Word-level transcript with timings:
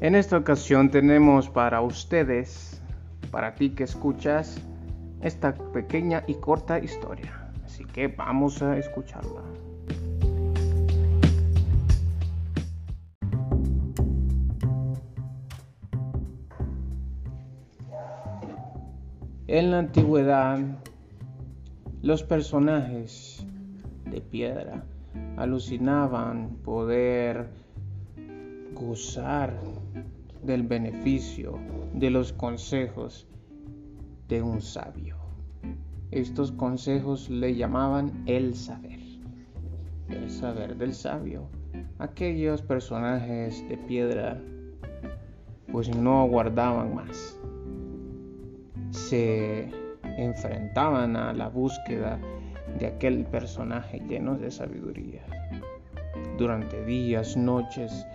En 0.00 0.14
esta 0.14 0.36
ocasión 0.36 0.90
tenemos 0.90 1.48
para 1.48 1.80
ustedes, 1.80 2.80
para 3.32 3.56
ti 3.56 3.70
que 3.70 3.82
escuchas, 3.82 4.62
esta 5.22 5.52
pequeña 5.72 6.22
y 6.28 6.34
corta 6.34 6.78
historia. 6.78 7.50
Así 7.64 7.84
que 7.84 8.06
vamos 8.06 8.62
a 8.62 8.78
escucharla. 8.78 9.42
En 19.48 19.72
la 19.72 19.80
antigüedad, 19.80 20.60
los 22.02 22.22
personajes 22.22 23.44
de 24.04 24.20
piedra 24.20 24.84
alucinaban 25.36 26.50
poder 26.62 27.48
gozar 28.80 29.54
del 30.42 30.62
beneficio 30.62 31.58
de 31.94 32.10
los 32.10 32.32
consejos 32.32 33.26
de 34.28 34.42
un 34.42 34.60
sabio. 34.60 35.16
Estos 36.10 36.52
consejos 36.52 37.28
le 37.28 37.54
llamaban 37.54 38.22
el 38.26 38.54
saber, 38.54 39.00
el 40.08 40.30
saber 40.30 40.76
del 40.76 40.94
sabio. 40.94 41.48
Aquellos 41.98 42.62
personajes 42.62 43.68
de 43.68 43.76
piedra 43.76 44.40
pues 45.70 45.94
no 45.94 46.22
aguardaban 46.22 46.94
más. 46.94 47.38
Se 48.90 49.68
enfrentaban 50.16 51.16
a 51.16 51.32
la 51.32 51.48
búsqueda 51.48 52.18
de 52.78 52.86
aquel 52.86 53.24
personaje 53.26 54.00
lleno 54.08 54.36
de 54.36 54.50
sabiduría. 54.50 55.24
Durante 56.38 56.84
días, 56.84 57.36
noches 57.36 58.06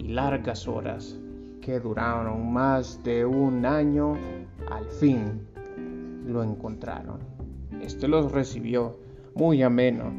y 0.00 0.08
largas 0.08 0.66
horas 0.66 1.18
que 1.60 1.78
duraron 1.78 2.52
más 2.52 3.02
de 3.04 3.26
un 3.26 3.66
año, 3.66 4.14
al 4.70 4.86
fin 4.86 5.46
lo 6.24 6.42
encontraron. 6.42 7.18
Este 7.82 8.08
los 8.08 8.32
recibió 8.32 8.96
muy 9.34 9.62
ameno 9.62 10.10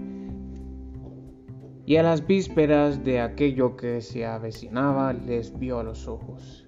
y 1.85 1.95
a 1.95 2.03
las 2.03 2.25
vísperas 2.25 3.03
de 3.03 3.19
aquello 3.21 3.75
que 3.75 4.01
se 4.01 4.25
avecinaba 4.25 5.13
les 5.13 5.57
vio 5.57 5.79
a 5.79 5.83
los 5.83 6.07
ojos 6.07 6.67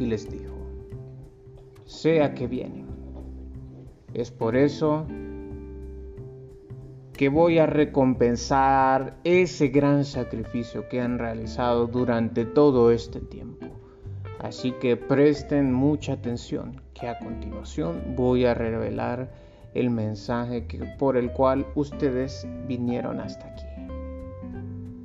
y 0.00 0.06
les 0.06 0.30
dijo, 0.30 0.54
sea 1.84 2.32
que 2.32 2.46
vienen. 2.46 2.86
Es 4.14 4.30
por 4.30 4.56
eso 4.56 5.06
que 7.22 7.28
voy 7.28 7.60
a 7.60 7.66
recompensar 7.66 9.16
ese 9.22 9.68
gran 9.68 10.04
sacrificio 10.04 10.88
que 10.88 11.00
han 11.00 11.20
realizado 11.20 11.86
durante 11.86 12.44
todo 12.44 12.90
este 12.90 13.20
tiempo. 13.20 13.68
Así 14.40 14.72
que 14.72 14.96
presten 14.96 15.72
mucha 15.72 16.14
atención, 16.14 16.82
que 16.94 17.06
a 17.06 17.20
continuación 17.20 18.16
voy 18.16 18.44
a 18.44 18.54
revelar 18.54 19.32
el 19.72 19.90
mensaje 19.90 20.66
por 20.98 21.16
el 21.16 21.30
cual 21.30 21.64
ustedes 21.76 22.44
vinieron 22.66 23.20
hasta 23.20 23.46
aquí. 23.46 23.66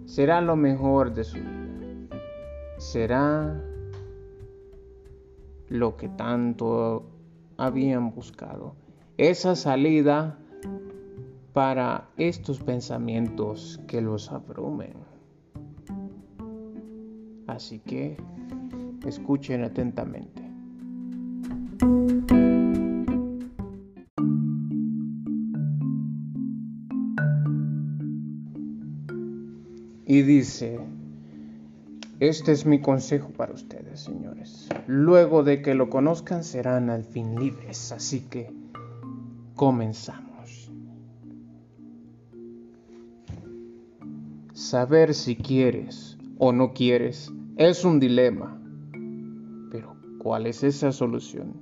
Será 0.07 0.41
lo 0.41 0.55
mejor 0.55 1.13
de 1.13 1.23
su 1.23 1.37
vida. 1.37 2.19
Será 2.79 3.61
lo 5.69 5.97
que 5.97 6.09
tanto 6.09 7.05
habían 7.57 8.09
buscado. 8.09 8.73
Esa 9.19 9.55
salida 9.55 10.39
para 11.57 12.07
estos 12.17 12.59
pensamientos 12.59 13.81
que 13.87 13.99
los 13.99 14.31
abrumen. 14.31 14.93
Así 17.47 17.79
que 17.79 18.15
escuchen 19.07 19.63
atentamente. 19.63 20.43
Y 30.05 30.21
dice, 30.21 30.79
este 32.19 32.51
es 32.51 32.67
mi 32.67 32.81
consejo 32.81 33.29
para 33.29 33.53
ustedes, 33.53 34.01
señores. 34.01 34.69
Luego 34.85 35.41
de 35.41 35.63
que 35.63 35.73
lo 35.73 35.89
conozcan 35.89 36.43
serán 36.43 36.91
al 36.91 37.03
fin 37.03 37.33
libres, 37.33 37.91
así 37.91 38.19
que 38.19 38.53
comenzamos. 39.55 40.26
Saber 44.69 45.13
si 45.13 45.37
quieres 45.37 46.17
o 46.37 46.51
no 46.51 46.73
quieres 46.73 47.33
es 47.55 47.85
un 47.85 48.01
dilema. 48.01 48.59
Pero 49.71 49.95
¿cuál 50.19 50.45
es 50.45 50.61
esa 50.61 50.91
solución? 50.91 51.53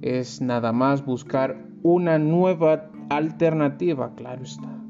Es 0.00 0.40
nada 0.40 0.72
más 0.72 1.04
buscar 1.04 1.64
una 1.84 2.18
nueva 2.18 2.90
alternativa, 3.08 4.16
claro 4.16 4.42
está. 4.42 4.82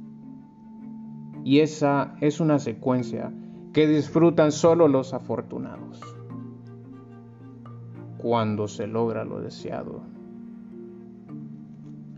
Y 1.44 1.58
esa 1.58 2.14
es 2.22 2.40
una 2.40 2.58
secuencia 2.58 3.30
que 3.74 3.86
disfrutan 3.86 4.52
solo 4.52 4.88
los 4.88 5.12
afortunados. 5.12 6.00
Cuando 8.16 8.68
se 8.68 8.86
logra 8.86 9.26
lo 9.26 9.42
deseado. 9.42 10.00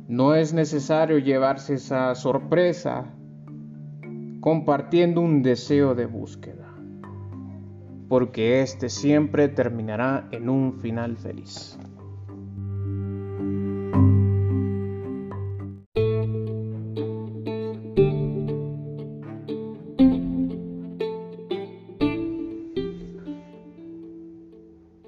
No 0.06 0.36
es 0.36 0.54
necesario 0.54 1.18
llevarse 1.18 1.74
esa 1.74 2.14
sorpresa 2.14 3.12
compartiendo 4.44 5.22
un 5.22 5.43
deseo 5.43 5.94
de 5.94 6.05
búsqueda, 6.05 6.69
porque 8.10 8.60
éste 8.60 8.91
siempre 8.91 9.49
terminará 9.49 10.28
en 10.32 10.50
un 10.50 10.75
final 10.75 11.16
feliz. 11.16 11.78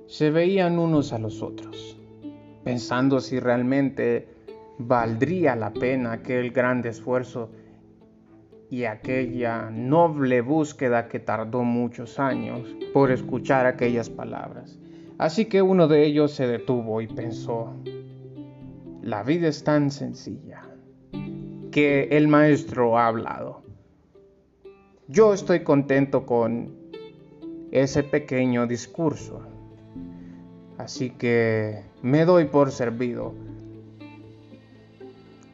Se 0.07 0.31
veían 0.31 0.79
unos 0.79 1.13
a 1.13 1.19
los 1.19 1.43
otros, 1.43 2.01
pensando 2.65 3.21
si 3.21 3.39
realmente 3.39 4.29
valdría 4.79 5.55
la 5.57 5.75
pena 5.75 6.13
aquel 6.13 6.53
gran 6.53 6.83
esfuerzo 6.87 7.51
y 8.71 8.85
aquella 8.85 9.71
noble 9.71 10.41
búsqueda 10.41 11.09
que 11.09 11.21
tardó 11.21 11.63
muchos 11.63 12.19
años 12.19 12.69
por 12.93 13.11
escuchar 13.11 13.67
aquellas 13.67 14.11
palabras. 14.11 14.79
Así 15.19 15.47
que 15.47 15.63
uno 15.63 15.89
de 15.89 16.05
ellos 16.05 16.33
se 16.33 16.47
detuvo 16.47 17.01
y 17.01 17.07
pensó, 17.07 17.73
la 19.03 19.23
vida 19.23 19.49
es 19.49 19.63
tan 19.65 19.91
sencilla 19.91 20.63
que 21.71 22.09
el 22.11 22.29
maestro 22.29 22.99
ha 22.99 23.07
hablado. 23.07 23.63
Yo 25.09 25.33
estoy 25.33 25.61
contento 25.61 26.27
con 26.27 26.75
ese 27.71 28.03
pequeño 28.03 28.67
discurso. 28.67 29.43
Así 30.79 31.11
que 31.11 31.85
me 32.03 32.25
doy 32.25 32.47
por 32.47 32.73
servido 32.73 33.35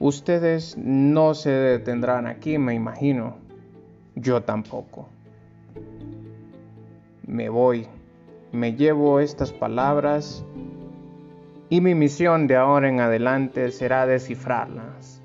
Ustedes 0.03 0.77
no 0.77 1.33
se 1.33 1.51
detendrán 1.51 2.27
aquí, 2.27 2.59
me 2.59 2.75
imagino. 2.75 3.37
Yo 4.17 4.43
tampoco. 4.43 5.09
Me 7.25 7.49
voy, 7.49 7.87
me 8.51 8.75
llevo 8.75 9.21
estas 9.21 9.53
palabras 9.53 10.45
y 11.69 11.81
mi 11.81 11.95
misión 11.95 12.49
de 12.49 12.57
ahora 12.57 12.89
en 12.89 12.99
adelante 12.99 13.71
será 13.71 14.05
descifrarlas 14.05 15.23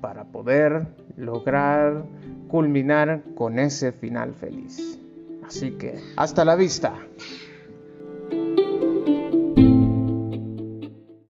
para 0.00 0.22
poder 0.22 0.86
lograr 1.16 2.04
culminar 2.46 3.24
con 3.34 3.58
ese 3.58 3.90
final 3.90 4.32
feliz. 4.34 4.96
Así 5.44 5.72
que, 5.72 5.98
hasta 6.16 6.44
la 6.44 6.54
vista. 6.54 6.94